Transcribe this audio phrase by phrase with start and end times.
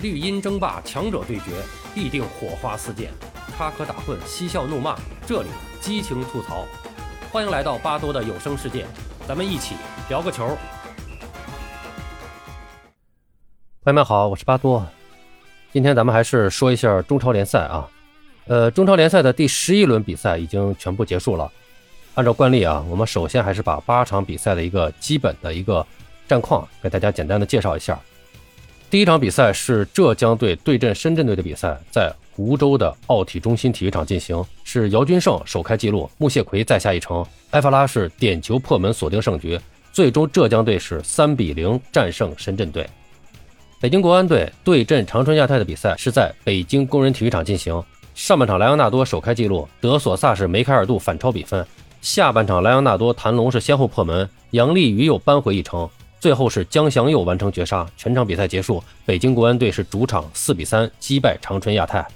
[0.00, 1.50] 绿茵争霸，强者对决，
[1.92, 3.08] 必定火花四溅；
[3.56, 5.48] 插科打诨，嬉笑怒骂，这里
[5.80, 6.64] 激情吐槽。
[7.32, 8.86] 欢迎来到巴多的有声世界，
[9.26, 9.74] 咱们一起
[10.08, 10.56] 聊个球。
[13.82, 14.86] 朋友们好，我是巴多。
[15.72, 17.88] 今天咱们还是说一下中超联赛啊。
[18.46, 21.50] 呃，中超联赛的第十一轮比赛已经全部结束了。
[22.14, 25.84] 按照惯例啊，我们首先还是把八场比赛的一个基本的一个
[26.28, 27.98] 战况给大家简单的介绍一下。
[28.90, 39.60] 第一场比赛是浙江队对阵深圳队的比赛，在湖州的奥体中心体育场进行，是姚军胜首开纪录，穆谢奎再下一城，埃弗拉是点球破门锁定胜局，
[39.92, 42.88] 最终浙江队是三比零战胜深圳队。
[43.78, 51.62] 北京国安队对阵长春亚泰的比赛是在北京工人体育场进行，上半场莱昂纳多首开纪录，德索萨是梅开二度反超比分，
[52.00, 55.86] 下半场莱昂纳多、谭龙是先后破门，杨立瑜又扳回一城。
[56.20, 62.06] 最后是江祥佑完成绝杀，全场比赛结束，北京国安队是主场四比三击败长春亚泰。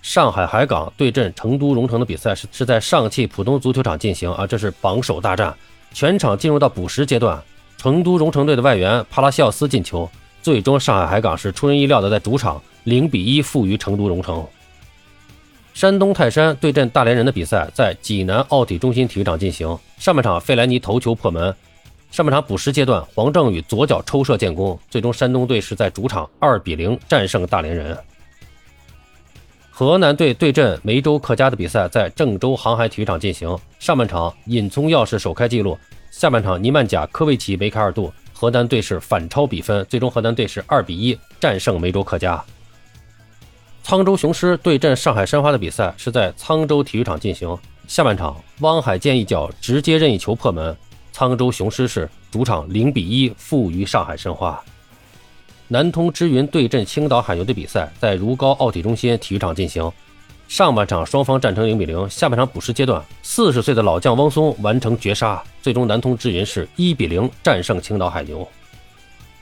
[0.00, 5.54] 上海海港对阵成都蓉城的比赛是是在上汽浦东足球场进行啊，这是榜首大战，
[5.92, 7.42] 全场进入到补时阶段，
[7.76, 10.08] 成都蓉城队的外援帕拉西奥斯进球，
[10.42, 14.46] 最终上海海港是出人意料的在主场零比一负于成都蓉城。
[15.72, 21.54] 山东泰山对阵大连人的比赛在济南奥体中心体育场进行，上半场费莱尼头球破门。
[22.14, 27.98] 上半场补时阶段，黄正宇左脚抽射建功，最终山东队是在主场二比零战胜大连人。
[29.68, 35.76] 河南队对阵梅州客家的比赛在郑州航海体育场进行，上半场尹聪耀是首开纪录，
[36.12, 42.40] 下半场尼曼贾科维奇梅开二度，河南队是反超比分，最终河南队是二比一战胜梅州客家。
[43.84, 50.76] 沧州雄狮对阵上海申花的比赛是在沧州体育场进行，下半场汪海建一脚直接任意球破门。
[51.14, 54.60] 沧州雄狮是主场零比一负于上海申花。
[55.68, 59.88] 南通之云对阵青岛海牛的比赛在如皋奥体中心体育场进行，
[60.48, 68.46] 上半场双方战成零比零，下半场补时阶段，四十岁的老将汪松完成绝杀，最终南通之云是一比零战胜青岛海牛。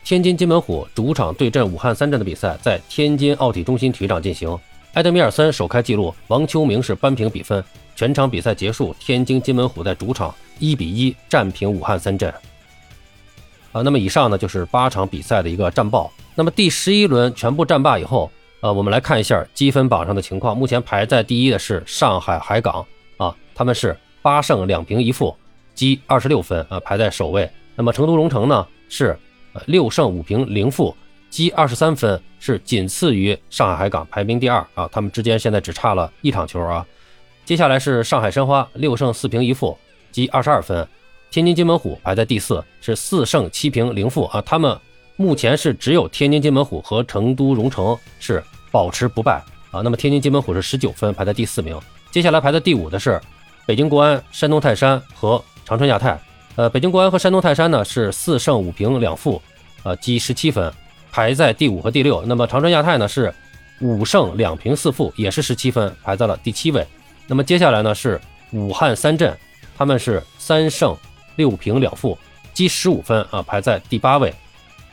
[0.04, 4.58] 天津津门虎主场对阵武汉三镇的比赛在天津奥体中心体育场进行，
[4.92, 7.64] 埃德米尔森首开纪录，王秋明是扳平比分。
[7.94, 12.32] 全场比赛结束，天津津门虎在主场一比一战平武汉三镇。
[13.72, 16.12] 啊，那么以上呢就是八场比赛的一个战报。
[16.36, 18.30] 那么第十一轮全部战罢以后，
[18.60, 20.56] 呃，我们来看一下积分榜上的情况。
[20.56, 22.86] 目前排在第一的是上海海港
[23.16, 25.36] 啊，他们是八胜两平一负，
[25.74, 27.50] 积二十六分啊，排在首位。
[27.74, 29.18] 那么成都蓉城呢是
[29.66, 30.94] 六胜五平零负，
[31.28, 36.86] 积二十三分，是仅次于上海海港排名第二啊，他们之间现在只差了一场球啊。
[37.44, 39.76] 接下来是上海申花六胜四平一负，
[40.12, 40.86] 积二十二分。
[41.30, 44.42] 天津津门虎排在第四，是四胜七平零负啊。
[44.42, 44.78] 他们
[45.16, 49.80] 目前是只有天津津门虎和成都蓉城是保持不败啊。
[49.80, 51.76] 那么天津津门虎是十九分，排在第四名。
[52.10, 53.18] 接下来排在第五的是
[53.66, 56.20] 北京国安、山东泰山和长春亚泰。
[56.56, 59.40] 呃，北京国安和山东泰山呢是四胜五平两负，
[59.84, 60.70] 呃，积十七分，
[61.10, 62.22] 排在第五和第六。
[62.26, 63.32] 那么长春亚泰呢是
[63.80, 66.86] 五胜两平四负，也是十七分，排在了第七位。
[67.26, 68.20] 那么接下来呢是
[68.50, 69.34] 武汉三镇，
[69.82, 70.96] 他们是三胜
[71.34, 72.16] 六平两负，
[72.54, 74.32] 积十五分啊，排在第八位。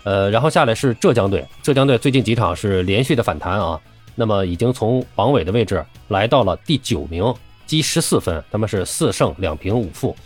[0.04, 3.80] 呃，然后下来是浙江队，浙江队最近几场是连续的反弹啊，
[4.16, 7.32] 那么已经从榜尾的位置来到了第九名，
[7.68, 10.18] 积十四分，他们是四胜两平五负。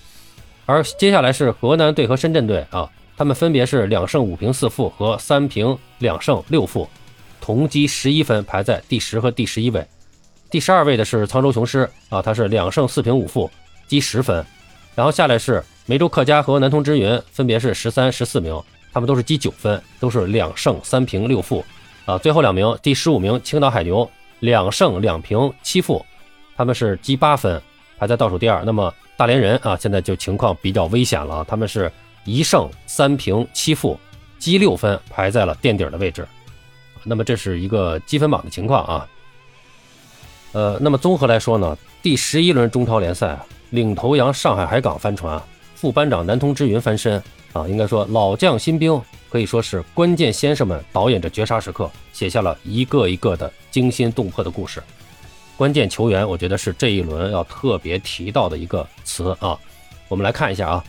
[0.66, 6.88] 而接下来是河南队和深圳队啊，他们分别是两胜五平四负和三平两胜六负，
[7.42, 9.86] 同积十一分，排在第十和第十一位。
[10.50, 13.52] 第十二位的是沧州雄狮啊，他是两胜四平五负，
[13.88, 14.46] 积十分。
[14.96, 18.62] 然后下来是梅州客家和南通之云，分别是十三、十四名，
[18.92, 21.66] 他们都是积九分，都是两胜三平六负
[22.06, 22.18] 啊。
[22.18, 26.06] 最后两名，第十五名青岛海牛，两胜两平七负，
[26.56, 27.62] 他们是积八分，
[27.98, 28.64] 排在倒数第二。
[28.64, 31.92] 那么大连人啊，现在就情况比较危险了，他们是
[32.24, 34.00] 一胜三平七负，
[34.38, 36.28] 积六分，排在了垫底的位置。
[37.04, 39.08] 那么这是一个积分榜的情况啊。
[40.54, 43.38] 呃，那么综合来说呢，第十一轮中超联赛，
[43.74, 45.42] 领头羊上海海港翻船，
[45.74, 47.18] 副班长南通之云翻身
[47.54, 54.82] 啊，应该说老将新兵可以说是关键先生们导演着绝杀时刻，写下了一个一个的惊心动魄的故事。
[55.58, 59.58] 关键球员，我觉得是这一轮要特别提到的一个词啊。
[60.08, 60.84] 我们来看一下啊，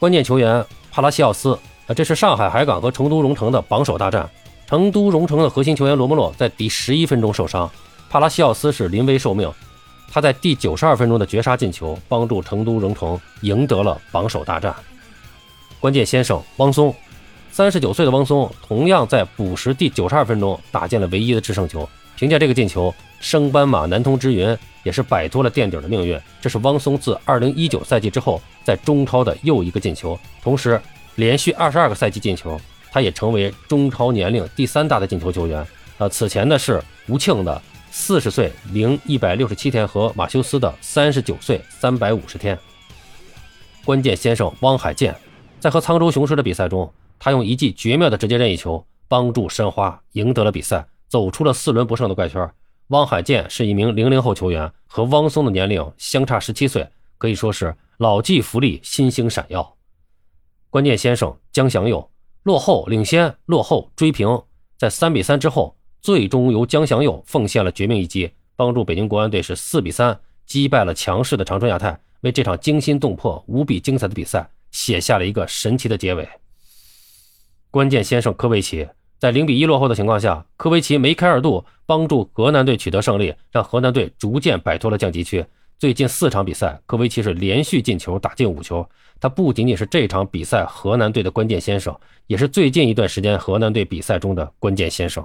[0.00, 1.56] 关键球员帕拉西奥斯
[1.86, 4.28] 啊，这是上海海港和成都蓉城的榜首大战。
[4.66, 7.70] 成都蓉城的核心球员罗莫洛在第十一分钟受伤。
[8.10, 9.48] 帕拉西奥斯是临危受命，
[10.10, 14.74] 他在第九十二分钟的绝杀进球，帮助成都蓉城赢得了榜首大战。
[15.78, 16.94] 关键先生汪松
[17.52, 26.18] 三十九岁的汪松同样在补时第九十二分钟打进了唯一的制胜球，凭借这个进球，升班马南通之云也是摆脱了垫底的命运。
[26.40, 30.80] 这是汪松自二零一九赛季之后在中超的又一个进球，同时
[31.16, 35.66] 连续二十二个赛季进球，他也成为中超年龄第三大的进球球员。
[35.98, 42.58] 呃，此前的是吴庆的四十岁零一百六十七天和马修斯的三十九岁三百五十天。
[43.84, 45.16] 关键先生汪海建
[45.58, 52.48] 在和沧州雄狮的比赛中，他用一记绝妙的直接任意球帮助申花赢得了比赛，走出了四轮不胜的怪圈。
[52.88, 56.86] 汪海建是一名零零后球员，和汪松的年龄相差十七岁，
[57.16, 59.76] 可以说是老骥伏枥，新星闪耀。
[60.70, 62.10] 关键先生江祥佑
[62.42, 64.42] 落后领先，落后追平，
[64.76, 65.77] 在三比三之后。
[66.00, 76.28] 最终由江祥佑奉献了绝命一击，帮助北京国安队是四比三击败了强势的长春亚泰，为这场惊心动魄、无比精彩的比赛写下了一个神奇的结尾。
[77.70, 85.44] 关键先生科维奇在零比一落后的情况下，科维奇梅开二度，帮助河南队取得胜利，让河南队逐渐摆脱了降级区。
[85.78, 88.88] 最近四场比赛，科维奇是连续进球，打进五球。
[89.20, 91.94] 他不仅仅是这场比赛河南队的关键先生，
[92.26, 95.24] 也是最近一段时间河南队比赛中的关键先生。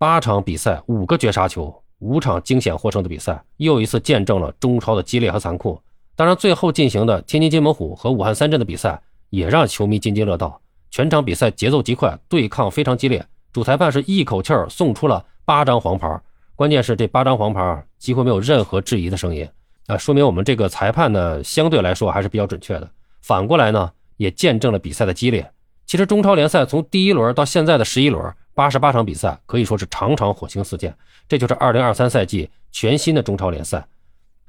[0.00, 5.82] 八场比赛，五个绝杀球，五场惊险获胜的比赛，又一次见证了中超的激烈和残酷。
[6.14, 10.60] 当然，最后进行的天津津门虎和武汉三镇的比赛也让球迷津津乐道。
[10.88, 13.26] 全场比赛节奏极快，对抗非常激烈。
[13.52, 16.20] 主裁判是一口气儿送出了八张黄牌，
[16.54, 19.48] 关键是这八张黄牌几乎没有任何质疑的声音
[19.88, 22.88] 啊，说明我们这个裁判呢相对来说还是比较准确的。
[23.20, 25.50] 反过来呢，也见证了比赛的激烈。
[25.86, 28.32] 其实中超联赛从第一轮到现在的十一轮。
[28.58, 30.92] 八十八场比赛可以说是场场火星四溅，
[31.28, 33.86] 这就是二零二三赛季全新的中超联赛。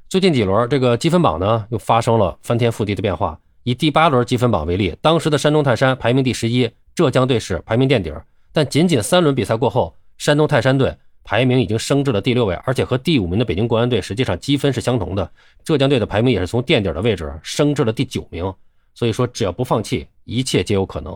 [0.08, 3.40] 最近几轮这个积分榜呢又发生了翻天覆地的变化。
[3.62, 8.12] 以第八轮积分榜为例，当时的山东泰山排名第十一，浙江队是排名垫底。
[8.52, 15.32] 但仅仅三轮比赛过后，山东泰山队排名已经升至了第六位，而且和第五名的北京国安队实际上积分是相同的。
[15.64, 18.52] 浙江队的排名也是从垫底的位置升至了第九名。
[18.96, 21.16] 所以说，只要不放弃，一切皆有可能。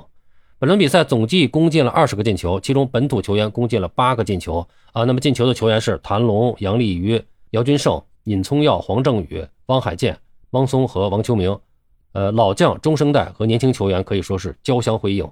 [0.64, 5.04] 本轮比赛总计攻进了二十个进球，其中本土球员攻进了八个进球啊。
[5.04, 10.18] 那么进球的球员是谭龙、杨立瑜、姚军胜、尹聪耀、黄正宇、汪海建、
[10.52, 11.60] 汪松和王秋明。
[12.14, 15.30] 呃，老将、中生代和年轻球员可以说是交相辉映。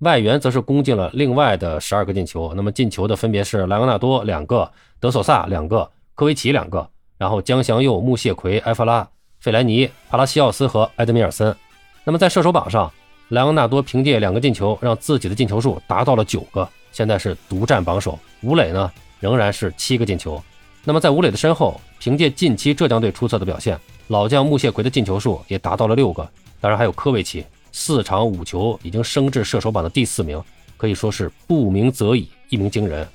[0.00, 4.68] 外援则是攻进了另外的十二个进球，那么进球的分别是莱昂纳多两个、
[4.98, 6.84] 德索萨两个、科维奇两个，
[7.16, 11.54] 然后江祥佑、穆谢奎、埃弗拉、费莱尼、帕拉西奥斯和埃德米尔森。
[12.02, 12.90] 那么在射手榜上。
[13.28, 18.18] 莱昂纳多凭借两个进球，让自己的进球数达到了九个，现在是独占榜首。
[18.42, 20.40] 吴磊呢，仍然是七个进球。
[20.84, 26.28] 那么在吴磊的身后，凭借近期浙江队出色的表现，老将穆谢奎的进球数也达到了六个。
[26.60, 30.40] 当然还有科维奇，四场五球已经升至射手榜的第四名，
[30.76, 33.08] 可以说是不鸣则已，一鸣惊人。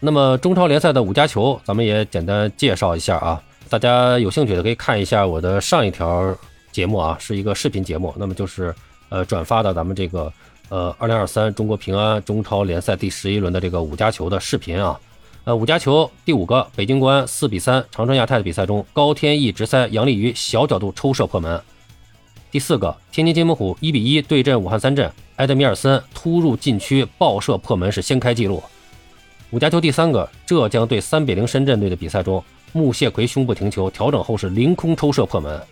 [0.00, 3.40] 那么中超联赛的五家球，咱们也简单介绍一下啊，
[3.70, 6.36] 大家有兴趣的可以看一下我的上一条
[6.72, 8.74] 节目啊，是一个视频节目，那么就是。
[9.14, 10.32] 呃，转发的咱们这个
[10.70, 14.98] 呃，二零二三中国平安中超联赛第十一轮的这个五家球的视频啊，
[15.44, 21.62] 呃，五家球第五个，北京国安四比三长春亚泰的比赛中，高天意直塞杨立瑜小角度抽射破门。
[22.50, 28.60] 第四个，天津津门虎一比一对阵武汉三镇，埃德米尔森突入禁区爆射破门是先开纪录。
[29.50, 32.42] 五家球第三个，浙江队三比零深圳队的比赛中，
[32.72, 35.62] 穆谢奎胸部停球调整后是凌空抽射破门。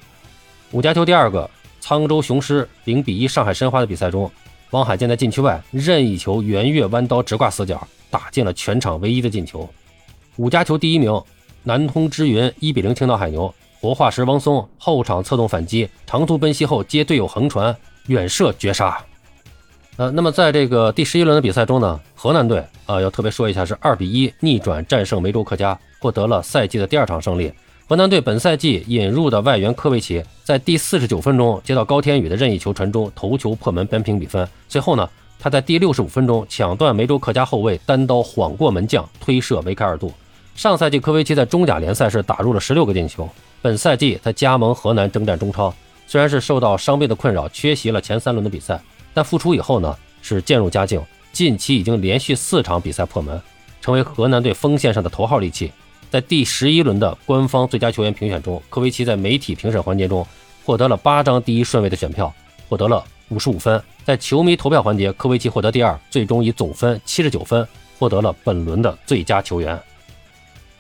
[0.70, 1.50] 五家球第二个。
[1.82, 4.30] 沧州雄狮零比一上海申花的比赛中，
[4.70, 9.68] 汪海建在禁区外任意球圆月弯刀直挂死角，打进了全场唯一的进球。
[10.36, 11.20] 五家球第一名，
[11.64, 18.96] 南通之云一比零青岛海牛，活化石汪松后场策动反击，长途奔袭后接队友横传远射绝杀。
[19.96, 27.52] 呃，那么在这个第十一轮的比赛中呢，河南队啊要特别说一下是二比一逆转战胜梅州客家，获得了赛季的第二场胜利。
[27.92, 34.48] 河南队本赛季引入的外援科维奇在第四十九分钟接到高天宇的任意球传中，头球破门扳平比分。
[34.66, 35.06] 随后呢，
[35.38, 40.10] 他在第六十五分钟抢断梅州客家后卫单刀晃过门将，推射梅开二度。
[40.54, 43.28] 上赛季科维奇在中甲联赛是打入了十六个进球。
[43.60, 45.70] 本赛季他加盟河南征战中超，
[46.06, 48.80] 虽然是受到伤病的困扰，缺席了前三轮的比赛，
[49.12, 50.98] 但复出以后呢是渐入佳境。
[51.30, 53.38] 近期已经连续四场比赛破门，
[53.82, 55.70] 成为河南队锋线上的头号利器。
[56.12, 60.26] 在第十一轮的官方最佳球员评选中，科维奇在媒体评审环节中
[60.62, 62.30] 获得了八张第一顺位的选票，
[62.68, 63.82] 获得了五十五分。
[64.04, 67.66] 在球迷投票环节，科维奇获得第二，最终以总分七十九分
[67.98, 69.80] 获得了本轮的最佳球员。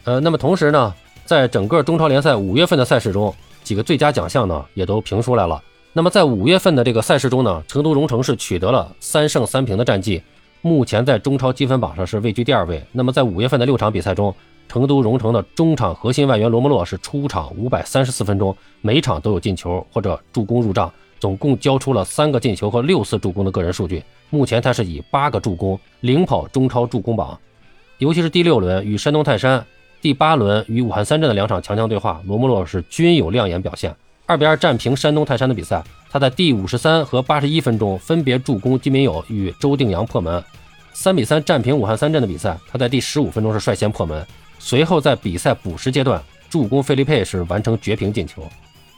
[0.04, 3.34] 呃，那么同时呢，在整个中超联赛五月份的赛事中，
[3.64, 5.62] 几个最佳奖项呢也都评出来了。
[5.94, 10.22] 那么在五月份的这个赛事中呢，成都蓉城是取得了三胜三平的战绩，
[10.60, 12.84] 目前在中超积分榜上是位居第二位。
[12.92, 14.34] 那么在五月份的六场比赛中，
[14.72, 24.02] 成都蓉城的中场核心外援罗姆洛是出场五百三十四分钟，每场都有进球或者助攻入账，总共交出了三个进球和六次助攻的个人数据。
[24.30, 27.38] 目前他是以八个助攻领跑中超助攻榜，
[27.98, 29.62] 尤其是第六轮与山东泰山，
[30.00, 33.94] 第八轮与武汉三镇的两场强强对话，罗姆洛是均有亮眼表现。
[34.24, 40.42] 二比二战平山东泰山的比赛，他在第五十三和八十一分钟分别助攻金敏友与周定洋破门。
[40.94, 44.26] 三比三战平武汉三镇的比赛，他在第十五分钟是率先破门。
[44.64, 48.48] 随后在比赛补时阶段助攻费利佩是完成绝平进球。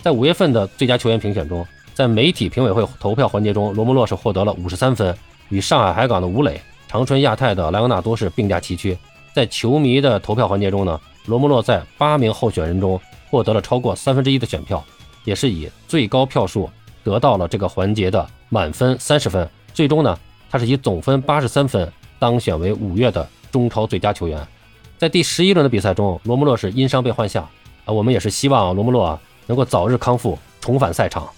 [0.03, 5.17] 在五月份的最佳球员评选中，在媒体评委会投票环节中，罗姆洛是获得了五十三分，
[5.49, 8.97] 与上海海港的吴磊、长春亚泰的莱昂纳多是并驾齐驱。
[9.33, 14.85] 在球迷的投票环节中呢，罗姆洛在八名候选人中获得了超过三分之一的选票。
[15.25, 16.69] 也是以最高票数
[17.03, 20.19] 得到了这个环节的满分三十分，最终呢，
[20.51, 24.47] 他是以总分八十三分当选为五月的中超最佳球员。
[24.99, 27.49] 在第十一轮的比赛中，罗姆洛是因伤被换下
[27.85, 31.29] 啊，我们也是希望罗姆洛能够早日康复，重返赛场。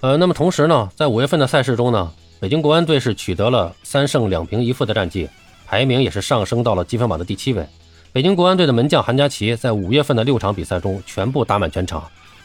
[0.00, 5.28] 呃，那么同时呢，在五月份的赛事中呢，北京国安队是取得了三胜两平一负的战绩，
[5.66, 7.66] 排名也是上升到了积分榜的第七位。
[8.12, 12.02] 北京国安队的门将韩佳琪在五月份的六场比赛中全部打满全场。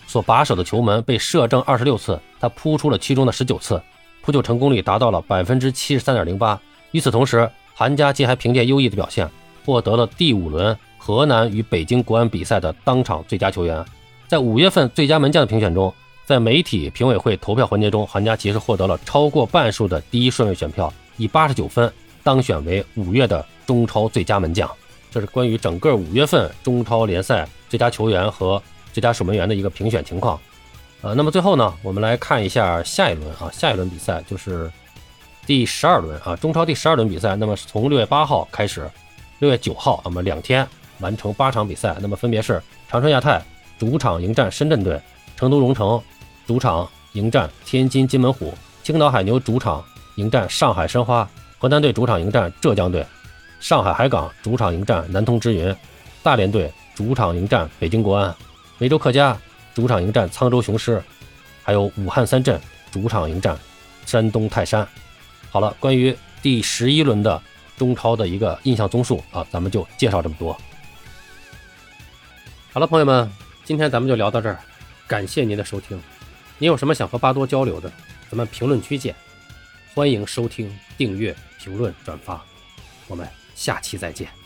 [0.07, 3.81] 所把守的球门被射正二十六次，他扑出了其中的十九次，
[4.21, 6.59] 扑救成功率达到了百分之七十三点零八。
[6.91, 9.29] 与此同时，韩佳琪还凭借优异的表现，
[9.65, 13.83] 获得了第五轮河南与北京国安比赛的当场最佳球员。
[14.27, 15.93] 在五月份最佳门将的评选中，
[16.25, 21.91] 在媒体评委会投票环节中，韩佳琪是获得了超过半数的第一顺位选票，以八十九分
[22.23, 24.69] 当选为五月的中超最佳门将。
[25.09, 28.61] 这是关于整个五月份中超联赛最佳球员和。
[28.93, 30.37] 最佳守门员的一个评选情况，
[30.99, 34.69] 呃，那么最后呢，我们来看一下下一轮啊，下一轮比赛就是
[35.45, 37.33] 第十二轮啊，中超第十二轮比赛。
[37.37, 38.91] 那么从六月八号开始，
[39.41, 40.65] 六月九号，那么两天
[40.99, 41.97] 完成八场比赛。
[41.99, 43.43] 那么分别是长春亚泰
[43.79, 45.01] 主场迎战深圳队，
[45.35, 45.99] 成都蓉城
[46.45, 49.83] 主场迎战天津津门虎，青岛海牛主场
[50.17, 53.03] 迎战上海申花，河南队主场迎战浙江队，
[53.59, 55.75] 上海海港主场迎战南通之云，
[56.21, 58.35] 大连队主场迎战北京国安。
[58.77, 59.35] 梅州客家
[59.73, 61.01] 主场迎战沧州雄狮，
[61.63, 63.57] 还有武汉三镇主场迎战
[64.05, 64.87] 山东泰山。
[65.49, 67.41] 好了，关于第十一轮的
[67.81, 70.55] 中超的一个印象综述啊，咱们就介绍这么多。
[72.71, 73.27] 好了，朋友们，
[73.65, 74.59] 今天咱们就聊到这儿，
[75.07, 75.99] 感谢您的收听。
[76.59, 77.91] 您有什么想和巴多交流的，
[78.29, 79.15] 咱们评论区见。
[79.95, 82.39] 欢迎收听、订阅、评论、转发，
[83.07, 84.40] 我们下期再见。